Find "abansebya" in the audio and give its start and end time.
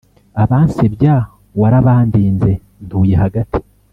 0.43-1.15